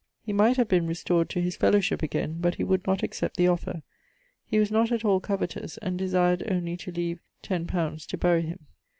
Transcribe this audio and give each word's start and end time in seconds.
He 0.25 0.33
might 0.33 0.57
have 0.57 0.67
been 0.67 0.87
restored 0.87 1.29
to 1.29 1.39
his 1.41 1.55
fellowship 1.55 2.01
again, 2.01 2.37
but 2.41 2.55
he 2.55 2.63
would 2.63 2.87
not 2.87 3.03
accept 3.03 3.37
the 3.37 3.47
offer. 3.47 3.83
He 4.47 4.57
was 4.57 4.71
not 4.71 4.91
at 4.91 5.05
all 5.05 5.19
covetous, 5.19 5.77
and 5.77 5.95
desired 5.95 6.43
only 6.49 6.75
to 6.77 6.91
leave 6.91 7.19
x 7.47 7.51
li. 7.71 7.97
to 8.07 8.17
bury 8.17 8.41
him. 8.41 8.65